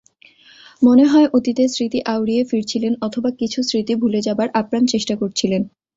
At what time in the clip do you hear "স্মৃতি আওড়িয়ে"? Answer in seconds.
1.69-2.43